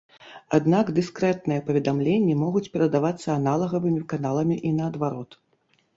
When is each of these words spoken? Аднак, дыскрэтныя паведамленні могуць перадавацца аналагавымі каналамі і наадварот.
Аднак, 0.57 0.87
дыскрэтныя 0.99 1.63
паведамленні 1.67 2.37
могуць 2.45 2.65
перадавацца 2.77 3.27
аналагавымі 3.39 4.01
каналамі 4.15 4.55
і 4.71 4.77
наадварот. 4.79 5.41